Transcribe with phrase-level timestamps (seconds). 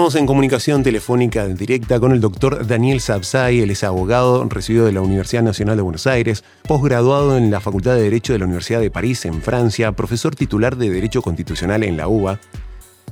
[0.00, 3.60] Estamos en comunicación telefónica directa con el doctor Daniel Sabzai.
[3.60, 7.96] Él es abogado, recibido de la Universidad Nacional de Buenos Aires, posgraduado en la Facultad
[7.96, 11.98] de Derecho de la Universidad de París, en Francia, profesor titular de Derecho Constitucional en
[11.98, 12.40] la UBA.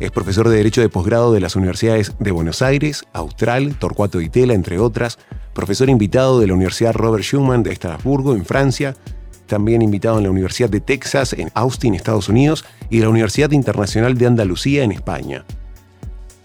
[0.01, 4.31] Es profesor de Derecho de posgrado de las universidades de Buenos Aires, Austral, Torcuato y
[4.31, 5.19] Tela, entre otras.
[5.53, 8.97] Profesor invitado de la Universidad Robert Schuman de Estrasburgo, en Francia.
[9.47, 14.17] También invitado en la Universidad de Texas, en Austin, Estados Unidos, y la Universidad Internacional
[14.17, 15.45] de Andalucía, en España.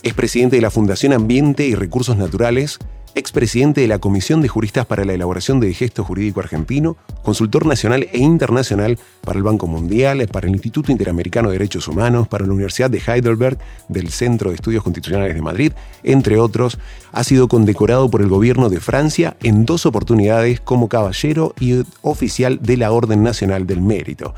[0.03, 2.77] Es presidente de la Fundación Ambiente y Recursos Naturales,
[3.15, 8.09] expresidente de la Comisión de Juristas para la Elaboración de Gesto Jurídico Argentino, consultor nacional
[8.11, 12.51] e internacional para el Banco Mundial, para el Instituto Interamericano de Derechos Humanos, para la
[12.51, 15.71] Universidad de Heidelberg, del Centro de Estudios Constitucionales de Madrid,
[16.03, 16.79] entre otros.
[17.13, 22.59] Ha sido condecorado por el gobierno de Francia en dos oportunidades como caballero y oficial
[22.61, 24.35] de la Orden Nacional del Mérito.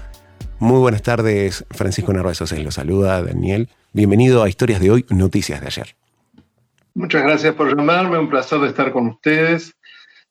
[0.59, 3.67] Muy buenas tardes, Francisco Narváez lo saluda Daniel.
[3.96, 5.96] Bienvenido a Historias de Hoy, Noticias de Ayer.
[6.96, 9.74] Muchas gracias por llamarme, un placer de estar con ustedes.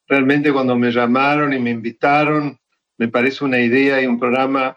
[0.07, 2.59] Realmente cuando me llamaron y me invitaron,
[2.99, 4.77] me parece una idea y un programa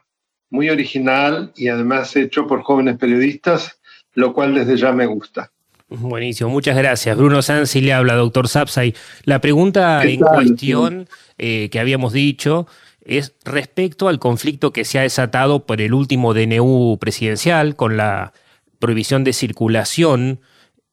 [0.49, 3.77] muy original y además hecho por jóvenes periodistas,
[4.13, 5.51] lo cual desde ya me gusta.
[5.89, 7.17] Buenísimo, muchas gracias.
[7.17, 8.95] Bruno Sansi le habla, doctor Sapsay.
[9.25, 12.67] La pregunta en cuestión eh, que habíamos dicho
[13.03, 18.31] es respecto al conflicto que se ha desatado por el último DNU presidencial con la
[18.79, 20.41] prohibición de circulación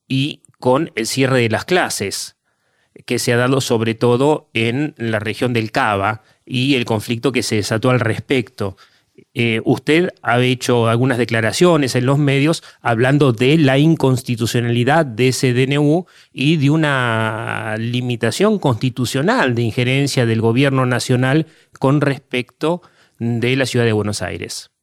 [0.08, 2.36] y con el cierre de las clases,
[3.06, 7.42] que se ha dado sobre todo en la región del Cava y el conflicto que
[7.42, 8.76] se desató al respecto.
[9.32, 15.52] Eh, usted ha hecho algunas declaraciones en los medios hablando de la inconstitucionalidad de ese
[15.52, 21.46] DNU y de una limitación constitucional de injerencia del gobierno nacional
[21.78, 22.82] con respecto
[23.18, 24.73] de la ciudad de Buenos Aires.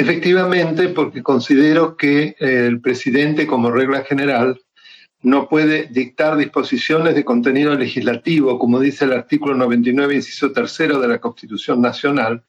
[0.00, 4.60] Efectivamente, porque considero que eh, el presidente, como regla general,
[5.22, 11.08] no puede dictar disposiciones de contenido legislativo, como dice el artículo 99, inciso tercero de
[11.08, 12.44] la Constitución Nacional,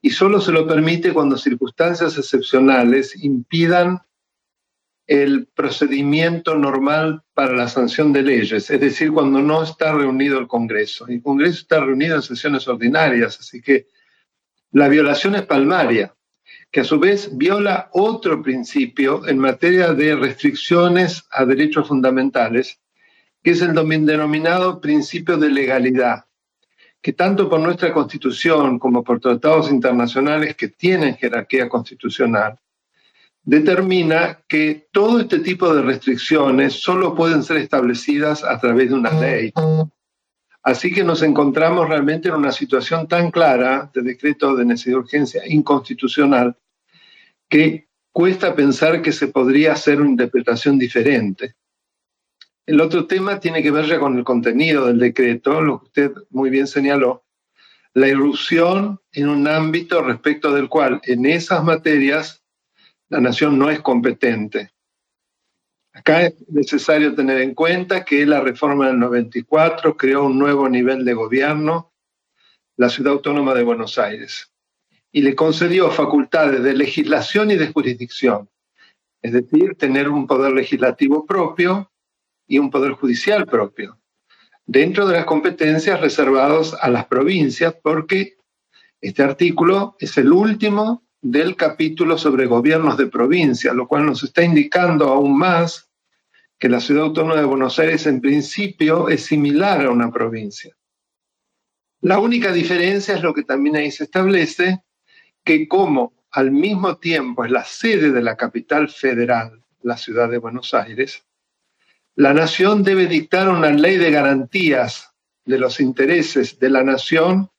[0.00, 4.02] y solo se lo permite cuando circunstancias excepcionales impidan
[5.08, 10.46] el procedimiento normal para la sanción de leyes, es decir, cuando no está reunido el
[10.46, 11.08] Congreso.
[11.08, 13.88] El Congreso está reunido en sesiones ordinarias, así que
[14.70, 16.14] la violación es palmaria
[16.70, 22.78] que a su vez viola otro principio en materia de restricciones a derechos fundamentales,
[23.42, 26.26] que es el denominado principio de legalidad,
[27.02, 32.58] que tanto por nuestra constitución como por tratados internacionales que tienen jerarquía constitucional,
[33.42, 39.12] determina que todo este tipo de restricciones solo pueden ser establecidas a través de una
[39.18, 39.52] ley.
[40.62, 45.00] Así que nos encontramos realmente en una situación tan clara de decreto de necesidad de
[45.00, 46.56] urgencia inconstitucional
[47.48, 51.54] que cuesta pensar que se podría hacer una interpretación diferente.
[52.66, 56.12] El otro tema tiene que ver ya con el contenido del decreto, lo que usted
[56.30, 57.24] muy bien señaló,
[57.94, 62.44] la irrupción en un ámbito respecto del cual en esas materias
[63.08, 64.70] la nación no es competente.
[66.00, 71.04] Acá es necesario tener en cuenta que la reforma del 94 creó un nuevo nivel
[71.04, 71.92] de gobierno,
[72.78, 74.50] la Ciudad Autónoma de Buenos Aires,
[75.12, 78.48] y le concedió facultades de legislación y de jurisdicción,
[79.20, 81.92] es decir, tener un poder legislativo propio
[82.48, 83.98] y un poder judicial propio,
[84.64, 88.38] dentro de las competencias reservadas a las provincias, porque
[89.02, 94.42] este artículo es el último del capítulo sobre gobiernos de provincia, lo cual nos está
[94.42, 95.89] indicando aún más
[96.60, 100.76] que la ciudad autónoma de Buenos Aires en principio es similar a una provincia.
[102.02, 104.84] La única diferencia es lo que también ahí se establece,
[105.42, 110.36] que como al mismo tiempo es la sede de la capital federal, la ciudad de
[110.36, 111.24] Buenos Aires,
[112.14, 115.14] la nación debe dictar una ley de garantías
[115.46, 117.50] de los intereses de la nación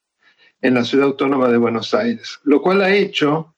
[0.62, 3.51] en la ciudad autónoma de Buenos Aires, lo cual ha hecho,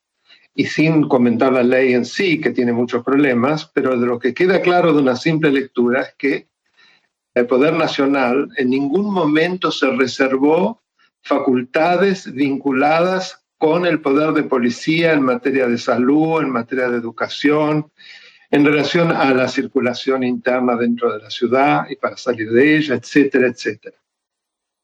[0.56, 4.34] y sin comentar la ley en sí, que tiene muchos problemas, pero de lo que
[4.34, 6.48] queda claro de una simple lectura es que
[7.34, 10.84] el Poder Nacional en ningún momento se reservó
[11.22, 17.92] facultades vinculadas con el poder de policía en materia de salud, en materia de educación,
[18.52, 22.96] en relación a la circulación interna dentro de la ciudad y para salir de ella,
[22.96, 24.03] etcétera, etcétera.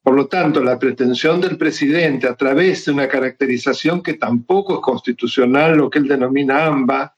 [0.10, 4.80] Por lo tanto, la pretensión del presidente a través de una caracterización que tampoco es
[4.80, 7.16] constitucional, lo que él denomina AMBA,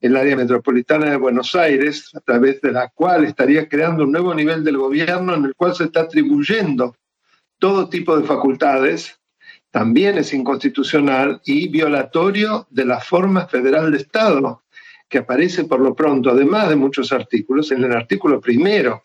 [0.00, 4.32] el área metropolitana de Buenos Aires, a través de la cual estaría creando un nuevo
[4.32, 6.94] nivel del gobierno en el cual se está atribuyendo
[7.58, 9.18] todo tipo de facultades,
[9.72, 14.62] también es inconstitucional y violatorio de la forma federal de Estado,
[15.08, 19.02] que aparece por lo pronto, además de muchos artículos, en el artículo primero.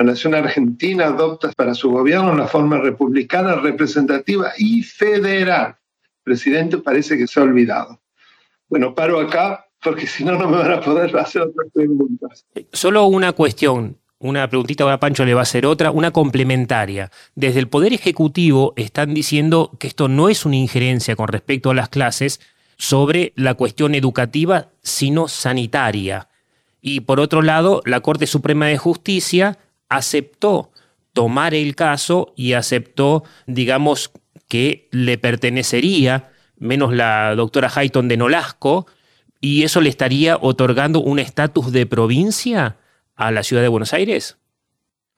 [0.00, 5.76] La nación argentina adopta para su gobierno una forma republicana, representativa y federal.
[5.76, 8.00] El presidente parece que se ha olvidado.
[8.70, 12.46] Bueno, paro acá porque si no, no me van a poder hacer otras preguntas.
[12.72, 17.10] Solo una cuestión una preguntita, ahora Pancho le va a hacer otra, una complementaria.
[17.34, 21.74] Desde el Poder Ejecutivo están diciendo que esto no es una injerencia con respecto a
[21.74, 22.40] las clases
[22.78, 26.28] sobre la cuestión educativa, sino sanitaria.
[26.80, 29.58] Y por otro lado, la Corte Suprema de Justicia
[29.90, 30.72] aceptó
[31.12, 34.12] tomar el caso y aceptó, digamos,
[34.48, 38.86] que le pertenecería, menos la doctora Hayton de Nolasco,
[39.40, 42.78] y eso le estaría otorgando un estatus de provincia
[43.16, 44.38] a la ciudad de Buenos Aires?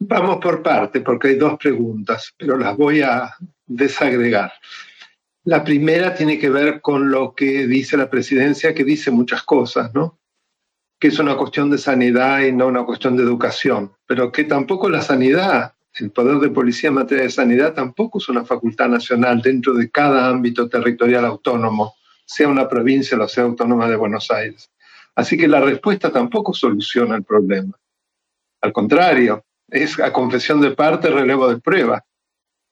[0.00, 3.34] Vamos por parte, porque hay dos preguntas, pero las voy a
[3.66, 4.52] desagregar.
[5.44, 9.94] La primera tiene que ver con lo que dice la presidencia, que dice muchas cosas,
[9.94, 10.18] ¿no?
[11.02, 14.88] Que es una cuestión de sanidad y no una cuestión de educación, pero que tampoco
[14.88, 19.42] la sanidad, el poder de policía en materia de sanidad, tampoco es una facultad nacional
[19.42, 24.70] dentro de cada ámbito territorial autónomo, sea una provincia o sea autónoma de Buenos Aires.
[25.16, 27.76] Así que la respuesta tampoco soluciona el problema.
[28.60, 32.04] Al contrario, es a confesión de parte, relevo de prueba.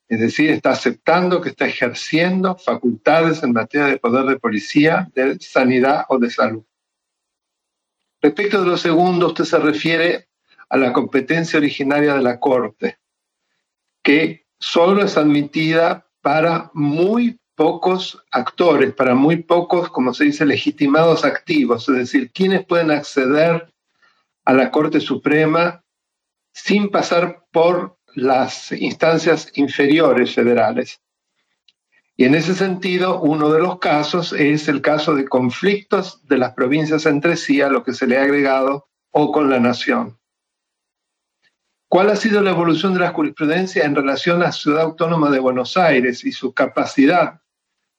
[0.09, 5.37] Es decir, está aceptando que está ejerciendo facultades en materia de poder de policía, de
[5.41, 6.63] sanidad o de salud.
[8.21, 10.29] Respecto de lo segundo, usted se refiere
[10.69, 12.99] a la competencia originaria de la Corte,
[14.03, 21.25] que solo es admitida para muy pocos actores, para muy pocos, como se dice, legitimados
[21.25, 23.73] activos, es decir, quienes pueden acceder
[24.45, 25.83] a la Corte Suprema
[26.53, 31.01] sin pasar por las instancias inferiores federales.
[32.21, 36.53] Y en ese sentido, uno de los casos es el caso de conflictos de las
[36.53, 40.19] provincias entre sí, a lo que se le ha agregado, o con la nación.
[41.89, 45.39] ¿Cuál ha sido la evolución de la jurisprudencia en relación a la Ciudad Autónoma de
[45.39, 47.41] Buenos Aires y su capacidad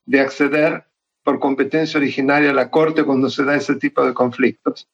[0.06, 0.86] de acceder
[1.24, 4.88] por competencia originaria a la Corte cuando se da ese tipo de conflictos?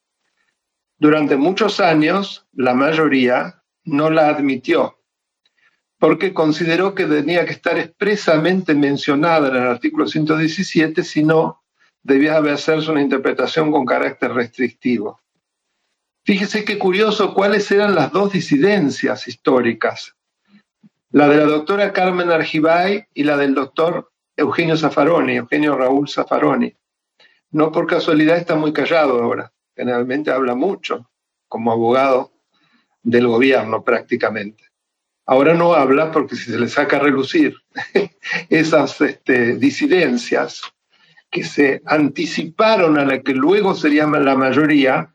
[1.00, 4.97] Durante muchos años, la mayoría no la admitió,
[6.00, 11.64] porque consideró que tenía que estar expresamente mencionada en el artículo 117, si no,
[12.04, 15.20] debía hacerse una interpretación con carácter restrictivo.
[16.24, 20.16] Fíjese qué curioso cuáles eran las dos disidencias históricas,
[21.10, 26.76] la de la doctora Carmen Argibay y la del doctor Eugenio Zaffaroni, Eugenio Raúl Zaffaroni.
[27.52, 31.10] No por casualidad está muy callado ahora generalmente habla mucho
[31.48, 32.32] como abogado
[33.04, 34.64] del gobierno prácticamente.
[35.30, 37.56] Ahora no habla porque si se le saca a relucir
[38.50, 40.62] esas este, disidencias
[41.30, 45.14] que se anticiparon a la que luego sería la mayoría,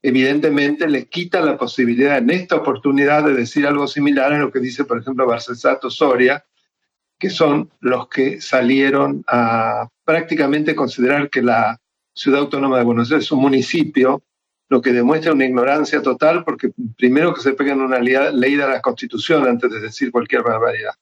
[0.00, 4.60] evidentemente le quita la posibilidad en esta oportunidad de decir algo similar a lo que
[4.60, 6.42] dice, por ejemplo, Barcesato Soria,
[7.18, 11.78] que son los que salieron a prácticamente considerar que la
[12.14, 14.22] Ciudad Autónoma de Buenos Aires es un municipio,
[14.70, 18.80] lo que demuestra una ignorancia total, porque primero que se pegan una ley de la
[18.80, 20.94] Constitución antes de decir cualquier barbaridad.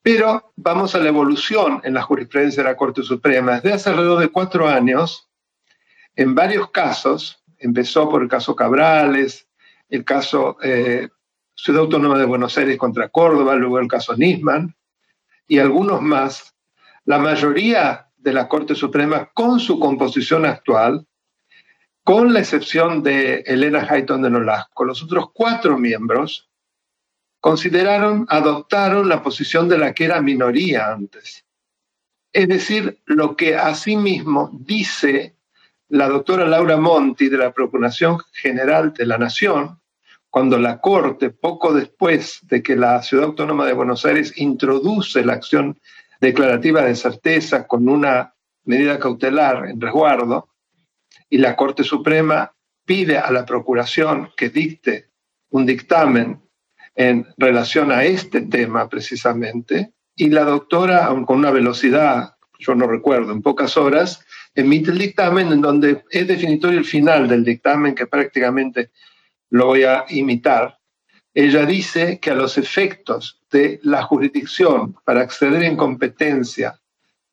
[0.00, 3.54] Pero vamos a la evolución en la jurisprudencia de la Corte Suprema.
[3.54, 5.28] Desde hace alrededor de cuatro años,
[6.14, 9.48] en varios casos, empezó por el caso Cabrales,
[9.88, 11.08] el caso eh,
[11.56, 14.76] Ciudad Autónoma de Buenos Aires contra Córdoba, luego el caso Nisman,
[15.48, 16.54] y algunos más,
[17.06, 21.04] la mayoría de la Corte Suprema con su composición actual,
[22.06, 24.84] con la excepción de Elena Hayton de Nolasco.
[24.84, 26.48] Los otros cuatro miembros
[27.40, 31.44] consideraron, adoptaron la posición de la que era minoría antes.
[32.32, 35.34] Es decir, lo que asimismo dice
[35.88, 39.80] la doctora Laura Monti de la Procuración General de la Nación,
[40.30, 45.32] cuando la Corte, poco después de que la Ciudad Autónoma de Buenos Aires introduce la
[45.32, 45.80] acción
[46.20, 48.32] declarativa de certeza con una
[48.62, 50.50] medida cautelar en resguardo
[51.28, 52.52] y la Corte Suprema
[52.84, 55.10] pide a la Procuración que dicte
[55.50, 56.40] un dictamen
[56.94, 63.32] en relación a este tema precisamente y la doctora, con una velocidad, yo no recuerdo,
[63.32, 68.06] en pocas horas, emite el dictamen en donde es definitorio el final del dictamen que
[68.06, 68.90] prácticamente
[69.50, 70.78] lo voy a imitar.
[71.34, 76.80] Ella dice que a los efectos de la jurisdicción para acceder en competencia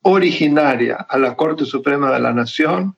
[0.02, 2.98] originaria a la Corte Suprema de la Nación,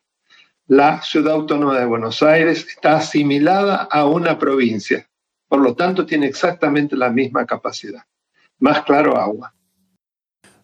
[0.68, 5.08] la Ciudad Autónoma de Buenos Aires está asimilada a una provincia.
[5.48, 8.04] Por lo tanto, tiene exactamente la misma capacidad.
[8.60, 9.54] Más claro, agua.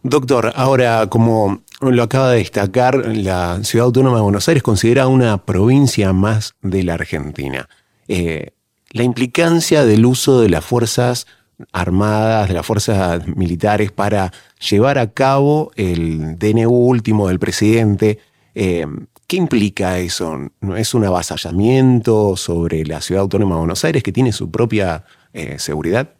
[0.03, 5.37] Doctor, ahora como lo acaba de destacar, la Ciudad Autónoma de Buenos Aires considera una
[5.45, 7.69] provincia más de la Argentina.
[8.07, 8.51] Eh,
[8.91, 11.27] la implicancia del uso de las fuerzas
[11.71, 14.33] armadas, de las fuerzas militares para
[14.69, 18.19] llevar a cabo el DNU último del presidente,
[18.55, 18.87] eh,
[19.31, 20.51] ¿qué implica eso?
[20.59, 25.05] ¿No es un avasallamiento sobre la Ciudad Autónoma de Buenos Aires que tiene su propia
[25.31, 26.15] eh, seguridad?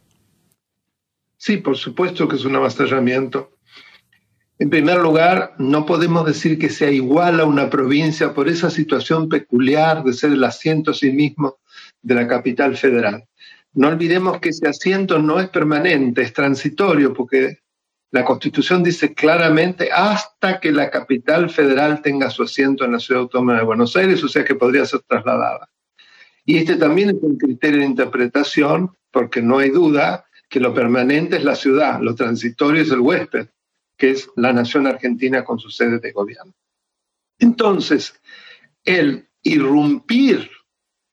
[1.36, 3.58] Sí, por supuesto que es un avasallamiento.
[4.58, 9.28] En primer lugar, no podemos decir que sea igual a una provincia por esa situación
[9.28, 11.58] peculiar de ser el asiento sí mismo
[12.00, 13.24] de la capital federal.
[13.74, 17.58] No olvidemos que ese asiento no es permanente, es transitorio, porque
[18.12, 23.22] la Constitución dice claramente hasta que la capital federal tenga su asiento en la Ciudad
[23.22, 25.68] Autónoma de Buenos Aires, o sea que podría ser trasladada.
[26.44, 31.36] Y este también es un criterio de interpretación, porque no hay duda que lo permanente
[31.36, 33.48] es la ciudad, lo transitorio es el huésped
[33.96, 36.52] que es la nación argentina con su sede de gobierno.
[37.38, 38.20] Entonces,
[38.84, 40.50] el irrumpir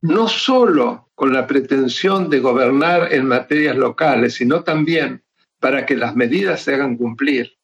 [0.02, 5.24] no solo con la pretensión de gobernar en materias locales, sino también
[5.60, 7.58] para que las medidas se hagan cumplir,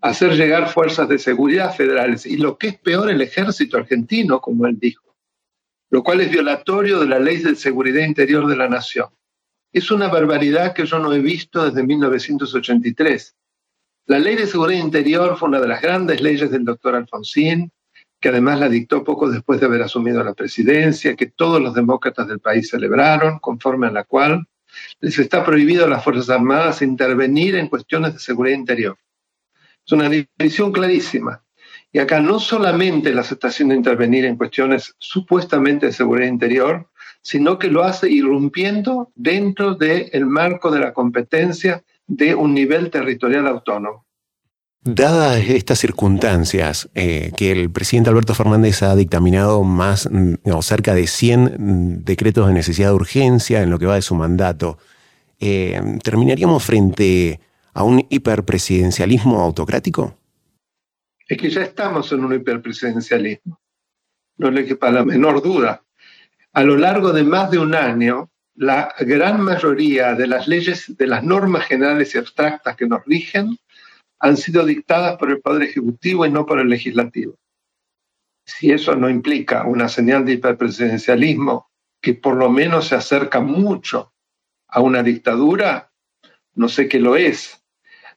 [0.00, 4.66] hacer llegar fuerzas de seguridad federales y lo que es peor el ejército argentino, como
[4.66, 5.16] él dijo,
[5.90, 9.08] lo cual es violatorio de la ley de seguridad interior de la nación.
[9.72, 13.36] Es una barbaridad que yo no he visto desde 1983.
[14.06, 17.72] La ley de seguridad interior fue una de las grandes leyes del doctor Alfonsín,
[18.20, 22.28] que además la dictó poco después de haber asumido la presidencia, que todos los demócratas
[22.28, 24.46] del país celebraron, conforme a la cual
[25.00, 28.98] les está prohibido a las Fuerzas Armadas intervenir en cuestiones de seguridad interior.
[29.86, 31.42] Es una división clarísima.
[31.92, 36.88] Y acá no solamente la aceptación de intervenir en cuestiones supuestamente de seguridad interior,
[37.22, 43.46] sino que lo hace irrumpiendo dentro del marco de la competencia de un nivel territorial
[43.46, 44.03] autónomo.
[44.86, 51.06] Dadas estas circunstancias, eh, que el presidente Alberto Fernández ha dictaminado más mm, cerca de
[51.06, 54.76] 100 mm, decretos de necesidad de urgencia en lo que va de su mandato,
[55.40, 57.40] eh, ¿terminaríamos frente
[57.72, 60.18] a un hiperpresidencialismo autocrático?
[61.26, 63.58] Es que ya estamos en un hiperpresidencialismo,
[64.36, 65.82] no le quepa la menor duda.
[66.52, 71.06] A lo largo de más de un año, la gran mayoría de las leyes, de
[71.06, 73.56] las normas generales y abstractas que nos rigen,
[74.24, 77.38] han sido dictadas por el Poder Ejecutivo y no por el Legislativo.
[78.46, 84.14] Si eso no implica una señal de hiperpresidencialismo que por lo menos se acerca mucho
[84.66, 85.92] a una dictadura,
[86.54, 87.62] no sé qué lo es.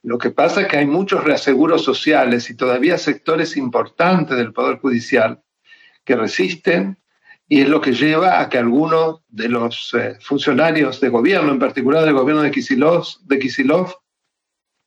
[0.02, 4.78] Lo que pasa es que hay muchos reaseguros sociales y todavía sectores importantes del Poder
[4.78, 5.42] Judicial
[6.06, 6.98] que resisten
[7.48, 11.58] y es lo que lleva a que algunos de los eh, funcionarios de gobierno, en
[11.58, 13.94] particular del gobierno de Kisilov, de Kisilov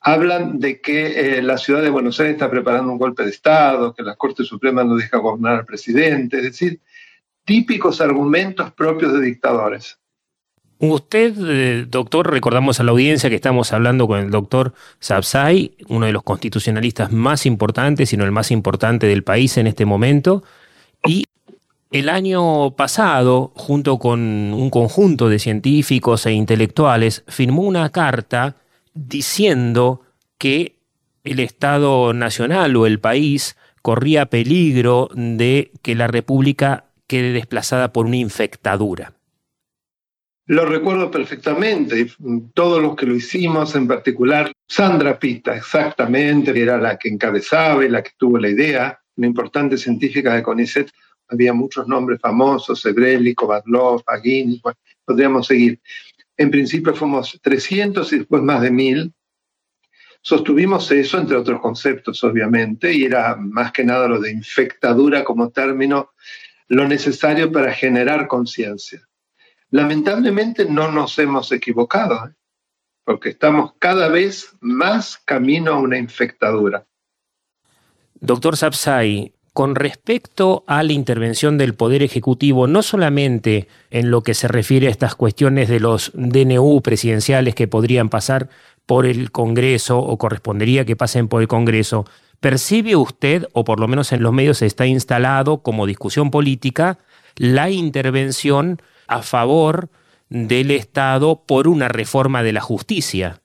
[0.01, 3.93] hablan de que eh, la ciudad de Buenos Aires está preparando un golpe de Estado,
[3.93, 6.79] que la Corte Suprema no deja gobernar al presidente, es decir,
[7.45, 9.99] típicos argumentos propios de dictadores.
[10.79, 16.07] Usted, eh, doctor, recordamos a la audiencia que estamos hablando con el doctor Sabzai, uno
[16.07, 20.43] de los constitucionalistas más importantes, sino el más importante del país en este momento,
[21.05, 21.25] y
[21.91, 28.60] el año pasado, junto con un conjunto de científicos e intelectuales, firmó una carta
[28.93, 30.01] diciendo
[30.37, 30.75] que
[31.23, 38.05] el Estado Nacional o el país corría peligro de que la República quede desplazada por
[38.05, 39.13] una infectadura.
[40.47, 42.11] Lo recuerdo perfectamente,
[42.53, 47.89] todos los que lo hicimos, en particular Sandra Pita, exactamente, era la que encabezaba y
[47.89, 50.89] la que tuvo la idea, una importante científica de CONICET,
[51.29, 54.59] había muchos nombres famosos, Sebrelli, Kovadlov, Agin,
[55.05, 55.79] podríamos seguir.
[56.37, 59.13] En principio fuimos 300 y después más de 1000.
[60.21, 65.49] Sostuvimos eso, entre otros conceptos, obviamente, y era más que nada lo de infectadura como
[65.49, 66.11] término,
[66.67, 69.07] lo necesario para generar conciencia.
[69.71, 72.33] Lamentablemente no nos hemos equivocado, ¿eh?
[73.03, 76.85] porque estamos cada vez más camino a una infectadura.
[78.19, 84.33] Doctor Sapsay, con respecto a la intervención del Poder Ejecutivo, no solamente en lo que
[84.33, 88.49] se refiere a estas cuestiones de los DNU presidenciales que podrían pasar
[88.85, 92.05] por el Congreso o correspondería que pasen por el Congreso,
[92.39, 96.99] ¿percibe usted, o por lo menos en los medios está instalado como discusión política,
[97.35, 99.89] la intervención a favor
[100.29, 103.41] del Estado por una reforma de la justicia?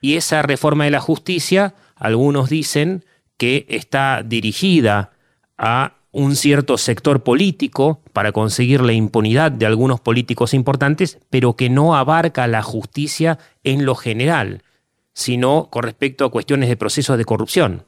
[0.00, 3.04] Y esa reforma de la justicia, algunos dicen
[3.36, 5.13] que está dirigida
[5.58, 11.70] a un cierto sector político para conseguir la impunidad de algunos políticos importantes, pero que
[11.70, 14.62] no abarca la justicia en lo general.
[15.16, 17.84] sino con respecto a cuestiones de procesos de corrupción.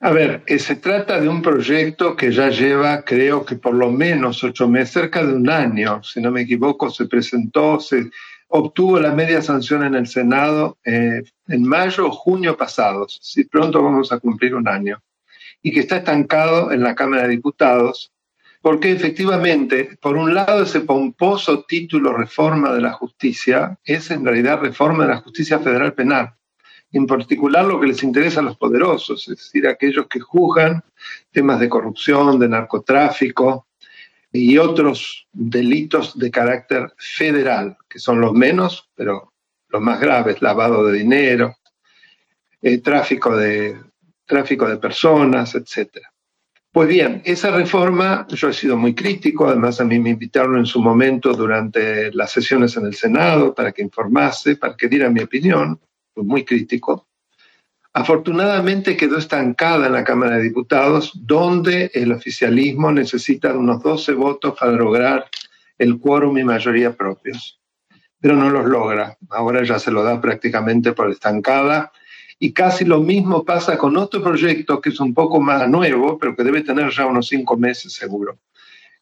[0.00, 3.90] A ver, eh, se trata de un proyecto que ya lleva, creo que por lo
[3.90, 8.10] menos ocho meses, cerca de un año, si no me equivoco, se presentó, se
[8.48, 13.80] obtuvo la media sanción en el Senado eh, en mayo o junio pasados, si pronto
[13.80, 15.00] vamos a cumplir un año,
[15.62, 18.12] y que está estancado en la Cámara de Diputados,
[18.60, 24.60] porque efectivamente, por un lado, ese pomposo título Reforma de la Justicia es en realidad
[24.60, 26.34] Reforma de la Justicia Federal Penal.
[26.92, 30.84] En particular lo que les interesa a los poderosos, es decir, aquellos que juzgan
[31.32, 33.66] temas de corrupción, de narcotráfico
[34.30, 39.32] y otros delitos de carácter federal, que son los menos, pero
[39.70, 41.56] los más graves, lavado de dinero,
[42.60, 43.76] eh, tráfico, de,
[44.24, 45.98] tráfico de personas, etc.
[46.72, 50.66] Pues bien, esa reforma yo he sido muy crítico, además a mí me invitaron en
[50.66, 55.20] su momento durante las sesiones en el Senado para que informase, para que diera mi
[55.20, 55.78] opinión
[56.16, 57.08] muy crítico.
[57.94, 64.58] Afortunadamente quedó estancada en la Cámara de Diputados, donde el oficialismo necesita unos 12 votos
[64.58, 65.26] para lograr
[65.76, 67.60] el quórum y mayoría propios.
[68.18, 69.18] Pero no los logra.
[69.28, 71.92] Ahora ya se lo da prácticamente por estancada.
[72.44, 76.34] Y casi lo mismo pasa con otro proyecto que es un poco más nuevo, pero
[76.34, 78.36] que debe tener ya unos cinco meses seguro,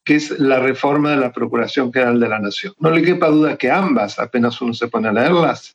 [0.05, 2.75] que es la reforma de la Procuración General de la Nación.
[2.79, 5.75] No le quepa duda que ambas, apenas uno se pone a leerlas,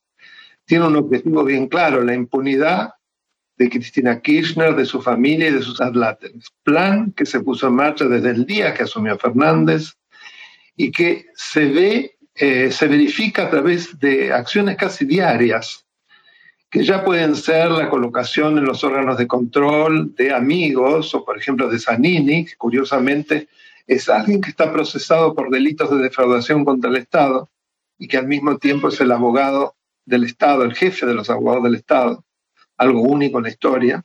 [0.65, 2.93] tiene un objetivo bien claro, la impunidad
[3.57, 6.45] de Cristina Kirchner, de su familia y de sus adláteres.
[6.61, 9.95] Plan que se puso en marcha desde el día que asumió Fernández
[10.75, 15.84] y que se ve, eh, se verifica a través de acciones casi diarias,
[16.75, 21.37] que ya pueden ser la colocación en los órganos de control de amigos o, por
[21.37, 23.47] ejemplo, de Zanini, que curiosamente
[23.87, 27.49] es alguien que está procesado por delitos de defraudación contra el Estado
[27.97, 31.63] y que al mismo tiempo es el abogado del Estado, el jefe de los abogados
[31.63, 32.25] del Estado,
[32.75, 34.03] algo único en la historia,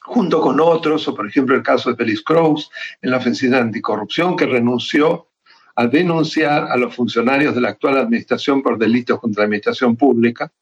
[0.00, 2.70] junto con otros, o por ejemplo el caso de Félix Cruz
[3.02, 5.26] en la ofensiva anticorrupción, que renunció
[5.74, 10.52] al denunciar a los funcionarios de la actual administración por delitos contra la administración pública.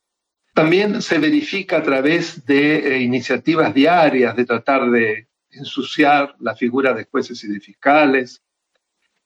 [0.59, 6.93] También se verifica a través de eh, iniciativas diarias de tratar de ensuciar la figura
[6.95, 8.43] de jueces y de fiscales,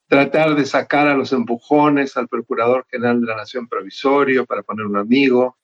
[0.07, 4.85] tratar de sacar a los empujones al Procurador General de la Nación provisorio para poner
[4.85, 5.57] un amigo,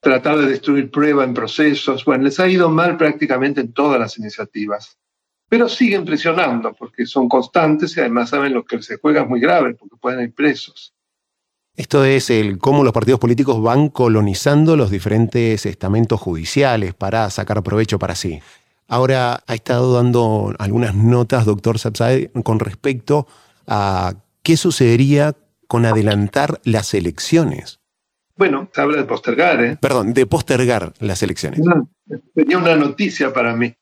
[0.00, 2.06] tratar de destruir prueba en procesos.
[2.06, 4.98] Bueno, les ha ido mal prácticamente en todas las iniciativas,
[5.46, 9.40] pero siguen presionando porque son constantes y además saben lo que se juega es muy
[9.40, 10.94] grave porque pueden ir presos.
[11.74, 17.62] Esto es el cómo los partidos políticos van colonizando los diferentes estamentos judiciales para sacar
[17.62, 18.40] provecho para sí.
[18.88, 23.26] Ahora ha estado dando algunas notas, doctor Sapsay, con respecto
[23.66, 25.34] a qué sucedería
[25.66, 27.80] con adelantar las elecciones.
[28.36, 29.78] Bueno, se habla de postergar, ¿eh?
[29.80, 31.60] Perdón, de postergar las elecciones.
[32.34, 33.74] Tenía una noticia para mí.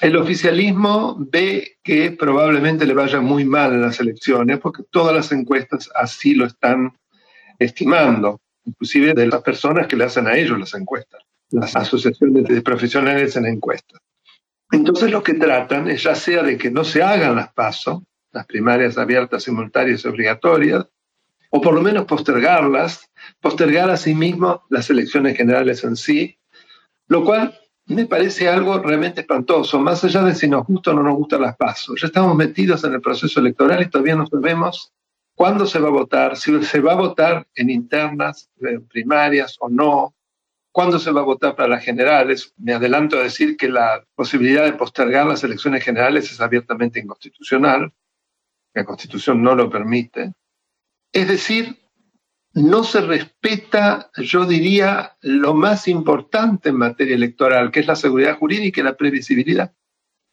[0.00, 5.30] El oficialismo ve que probablemente le vaya muy mal en las elecciones porque todas las
[5.30, 6.94] encuestas así lo están
[7.64, 12.62] estimando, inclusive de las personas que le hacen a ellos las encuestas, las asociaciones de
[12.62, 14.00] profesionales en encuestas.
[14.70, 18.46] Entonces lo que tratan es ya sea de que no se hagan las pasos, las
[18.46, 20.86] primarias abiertas, simultáneas y obligatorias,
[21.50, 26.38] o por lo menos postergarlas, postergar asimismo las elecciones generales en sí,
[27.08, 31.02] lo cual me parece algo realmente espantoso, más allá de si nos gusta o no
[31.02, 32.00] nos gustan las pasos.
[32.00, 34.92] Ya estamos metidos en el proceso electoral y todavía no sabemos
[35.34, 39.68] cuándo se va a votar, si se va a votar en internas, en primarias o
[39.68, 40.14] no,
[40.70, 42.52] cuándo se va a votar para las generales.
[42.56, 47.92] Me adelanto a decir que la posibilidad de postergar las elecciones generales es abiertamente inconstitucional
[48.74, 50.32] la Constitución no lo permite.
[51.12, 51.78] Es decir,
[52.54, 58.38] no se respeta, yo diría, lo más importante en materia electoral, que es la seguridad
[58.38, 59.74] jurídica y la previsibilidad.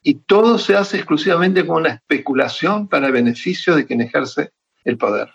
[0.01, 4.51] Y todo se hace exclusivamente con una especulación para beneficio de quien ejerce
[4.89, 5.30] el poder,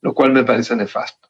[0.00, 1.28] lo cual me parece nefasto.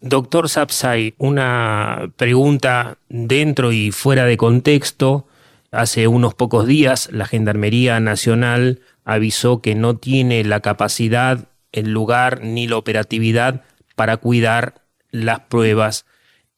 [0.00, 5.26] Doctor Sapsay, una pregunta dentro y fuera de contexto.
[5.70, 12.42] Hace unos pocos días la Gendarmería Nacional avisó que no tiene la capacidad, el lugar
[12.42, 13.62] ni la operatividad
[13.94, 16.04] para cuidar las pruebas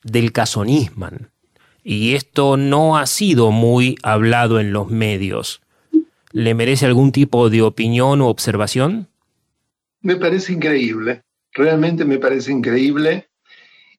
[0.03, 1.31] del caso Nisman.
[1.83, 5.61] Y esto no ha sido muy hablado en los medios.
[6.33, 9.09] ¿Le merece algún tipo de opinión o observación?
[10.05, 11.23] Me parece increíble,
[11.55, 13.31] realmente me parece increíble.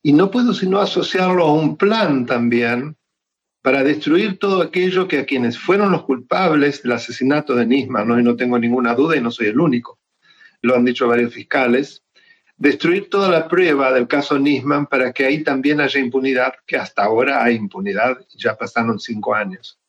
[0.04, 2.96] Y no puedo sino asociarlo a un plan también
[3.64, 8.20] para destruir todo aquello que a quienes fueron los culpables del asesinato de Nisman, ¿no?
[8.20, 9.98] y no tengo ninguna duda y no soy el único,
[10.62, 12.04] lo han dicho varios fiscales,
[12.56, 17.04] destruir toda la prueba del caso Nisman para que ahí también haya impunidad, que hasta
[17.04, 19.80] ahora hay impunidad, ya pasaron cinco años.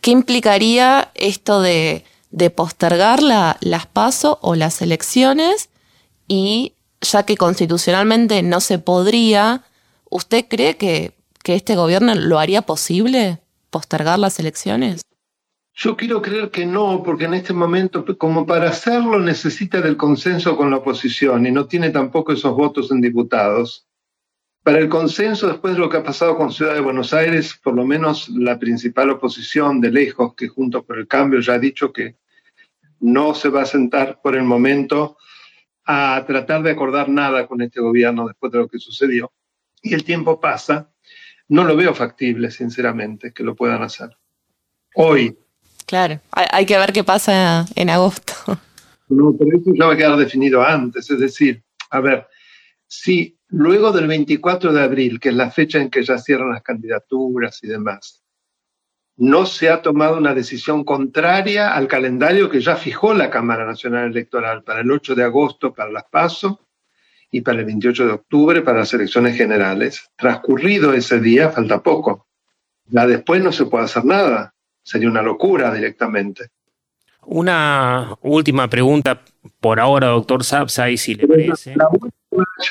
[0.00, 2.04] ¿Qué implicaría esto de,
[2.50, 5.68] postergar las pasos o las elecciones?
[6.28, 9.64] Y ya que constitucionalmente no se podría,
[10.10, 13.40] ¿usted cree que, que este gobierno lo haría posible
[13.70, 15.02] postergar las elecciones?
[15.74, 20.56] Yo quiero creer que no, porque en este momento, como para hacerlo, necesita del consenso
[20.56, 23.86] con la oposición y no tiene tampoco esos votos en diputados.
[24.62, 27.74] Para el consenso, después de lo que ha pasado con Ciudad de Buenos Aires, por
[27.74, 31.92] lo menos la principal oposición de lejos, que junto por el cambio ya ha dicho
[31.92, 32.16] que
[33.00, 35.16] no se va a sentar por el momento
[35.86, 39.32] a tratar de acordar nada con este gobierno después de lo que sucedió.
[39.82, 40.90] Y el tiempo pasa,
[41.48, 44.10] no lo veo factible, sinceramente, que lo puedan hacer.
[44.94, 45.36] Hoy,
[45.90, 48.32] Claro, hay que ver qué pasa en agosto.
[49.08, 51.10] No, pero eso ya va a quedar definido antes.
[51.10, 52.28] Es decir, a ver,
[52.86, 56.62] si luego del 24 de abril, que es la fecha en que ya cierran las
[56.62, 58.22] candidaturas y demás,
[59.16, 64.10] no se ha tomado una decisión contraria al calendario que ya fijó la Cámara Nacional
[64.10, 66.60] Electoral para el 8 de agosto para las PASO
[67.30, 70.10] y para el 28 de octubre para las elecciones generales.
[70.16, 72.26] Transcurrido ese día, falta poco.
[72.86, 76.48] Ya después no se puede hacer nada sería una locura directamente.
[77.22, 79.22] Una última pregunta
[79.60, 81.74] por ahora, doctor Sapsay, si le parece.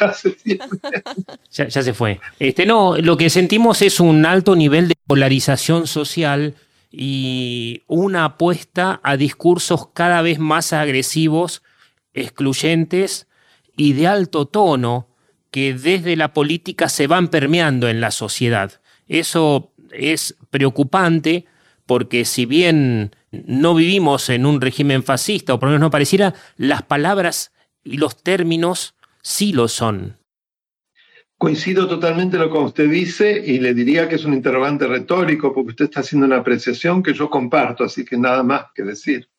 [1.51, 2.19] ya, se fue.
[2.39, 6.55] Este, no, lo que sentimos es un alto nivel de polarización social
[6.91, 11.61] y una apuesta a discursos cada vez más agresivos,
[12.13, 13.27] excluyentes
[13.75, 15.07] y de alto tono
[15.51, 18.81] que desde la política se van permeando en la sociedad.
[19.07, 21.45] Eso es preocupante
[21.85, 26.35] porque si bien no vivimos en un régimen fascista, o por lo menos no pareciera,
[26.55, 27.51] las palabras
[27.83, 30.17] y los términos sí lo son.
[31.37, 35.69] Coincido totalmente lo que usted dice y le diría que es un interrogante retórico porque
[35.69, 39.29] usted está haciendo una apreciación que yo comparto, así que nada más que decir.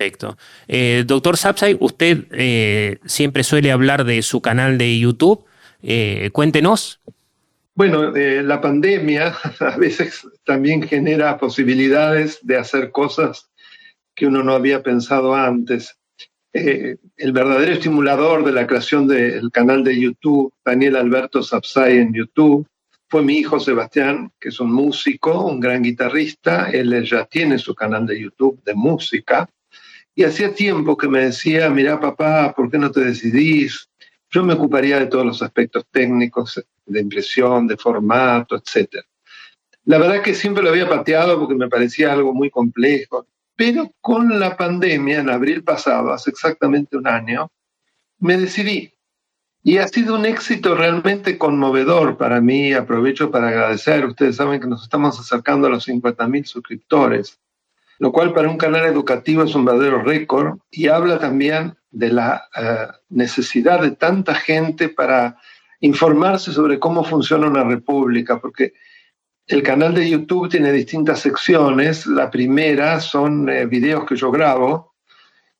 [0.00, 0.38] Perfecto.
[0.66, 5.44] Eh, doctor Sapsay, usted eh, siempre suele hablar de su canal de YouTube.
[5.82, 7.00] Eh, cuéntenos.
[7.74, 13.50] Bueno, la pandemia a veces también genera posibilidades de hacer cosas
[14.14, 15.99] que uno no había pensado antes.
[16.52, 22.12] Eh, el verdadero estimulador de la creación del canal de YouTube, Daniel Alberto Sapsay en
[22.12, 22.66] YouTube,
[23.08, 26.70] fue mi hijo Sebastián, que es un músico, un gran guitarrista.
[26.70, 29.48] Él ya tiene su canal de YouTube de música.
[30.14, 33.88] Y hacía tiempo que me decía, mira papá, ¿por qué no te decidís?
[34.28, 39.04] Yo me ocuparía de todos los aspectos técnicos, de impresión, de formato, etc.
[39.84, 43.26] La verdad que siempre lo había pateado porque me parecía algo muy complejo,
[43.60, 47.50] pero con la pandemia, en abril pasado, hace exactamente un año,
[48.18, 48.94] me decidí.
[49.62, 52.72] Y ha sido un éxito realmente conmovedor para mí.
[52.72, 54.06] Aprovecho para agradecer.
[54.06, 57.38] Ustedes saben que nos estamos acercando a los 50.000 suscriptores,
[57.98, 62.48] lo cual para un canal educativo es un verdadero récord y habla también de la
[62.56, 65.36] eh, necesidad de tanta gente para
[65.80, 68.72] informarse sobre cómo funciona una república, porque
[69.50, 72.06] el canal de YouTube tiene distintas secciones.
[72.06, 74.94] La primera son eh, videos que yo grabo,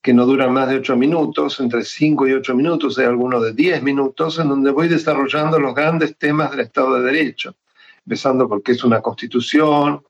[0.01, 3.53] que no duran más de ocho minutos, entre cinco y ocho minutos, hay algunos de
[3.53, 7.57] diez minutos, en donde voy desarrollando los grandes temas del Estado de Derecho,
[8.07, 10.03] empezando por qué es una constitución,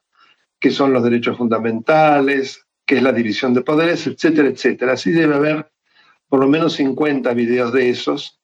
[0.58, 4.92] qué son los derechos fundamentales, qué es la división de poderes, etcétera, etcétera.
[4.92, 5.72] Así debe haber
[6.28, 8.40] por lo menos 50 videos de esos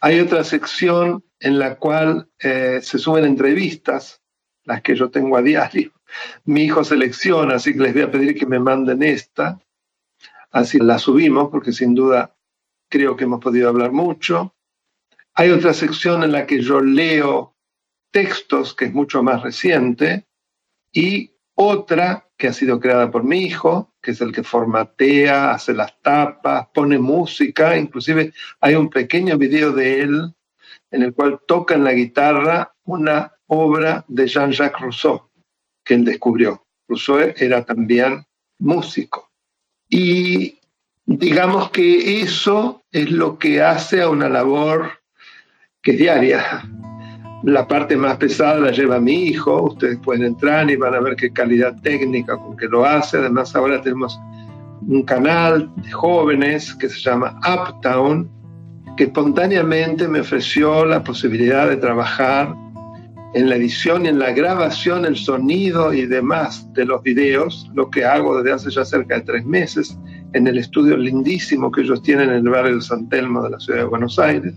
[0.00, 4.19] hay otra sección en la cual eh, se suben entrevistas,
[4.70, 5.90] las que yo tengo a diario.
[6.44, 9.60] Mi hijo selecciona, así que les voy a pedir que me manden esta.
[10.52, 12.36] Así la subimos, porque sin duda
[12.88, 14.54] creo que hemos podido hablar mucho.
[15.34, 17.56] Hay otra sección en la que yo leo
[18.12, 20.28] textos, que es mucho más reciente,
[20.92, 25.74] y otra que ha sido creada por mi hijo, que es el que formatea, hace
[25.74, 30.34] las tapas, pone música, inclusive hay un pequeño video de él
[30.92, 35.28] en el cual toca en la guitarra una obra de Jean-Jacques Rousseau,
[35.84, 36.64] que él descubrió.
[36.88, 38.24] Rousseau era también
[38.58, 39.30] músico.
[39.88, 40.58] Y
[41.04, 44.92] digamos que eso es lo que hace a una labor
[45.82, 46.62] que es diaria,
[47.42, 51.16] la parte más pesada la lleva mi hijo, ustedes pueden entrar y van a ver
[51.16, 53.16] qué calidad técnica con que lo hace.
[53.16, 54.20] Además ahora tenemos
[54.86, 58.30] un canal de jóvenes que se llama Uptown,
[58.96, 62.54] que espontáneamente me ofreció la posibilidad de trabajar
[63.34, 68.04] en la edición en la grabación, el sonido y demás de los videos, lo que
[68.04, 69.96] hago desde hace ya cerca de tres meses
[70.32, 73.60] en el estudio lindísimo que ellos tienen en el barrio de San Telmo de la
[73.60, 74.54] ciudad de Buenos Aires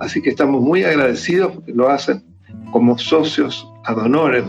[0.00, 2.24] Así que estamos muy agradecidos porque lo hacen
[2.72, 4.46] como socios ad honorem.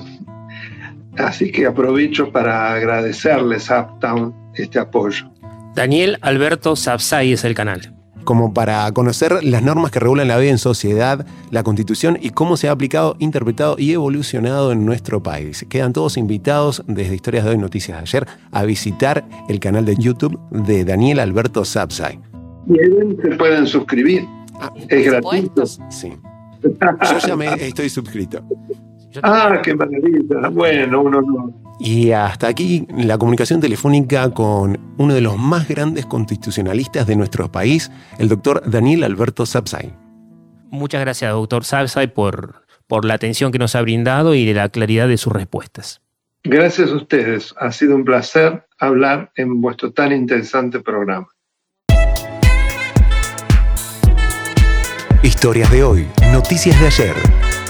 [1.17, 5.29] Así que aprovecho para agradecerles a Uptown este apoyo.
[5.75, 10.51] Daniel Alberto Sapsay es el canal como para conocer las normas que regulan la vida
[10.51, 15.65] en sociedad, la constitución y cómo se ha aplicado, interpretado y evolucionado en nuestro país.
[15.69, 19.95] Quedan todos invitados desde Historias de Hoy, Noticias de Ayer, a visitar el canal de
[19.95, 22.19] YouTube de Daniel Alberto Sapsay.
[22.67, 24.25] Y ahí se pueden suscribir.
[24.59, 25.65] Ah, es gratuito.
[25.65, 26.13] Sí.
[26.63, 28.43] Yo ya me estoy suscrito.
[29.23, 30.49] Ah, qué maravilla.
[30.49, 31.53] Bueno, uno no.
[31.79, 37.51] Y hasta aquí la comunicación telefónica con uno de los más grandes constitucionalistas de nuestro
[37.51, 39.93] país, el doctor Daniel Alberto Sapsay.
[40.69, 45.07] Muchas gracias, doctor Sapsay, por, por la atención que nos ha brindado y la claridad
[45.07, 46.01] de sus respuestas.
[46.43, 47.53] Gracias a ustedes.
[47.57, 51.27] Ha sido un placer hablar en vuestro tan interesante programa.
[55.23, 57.60] Historias de hoy, noticias de ayer.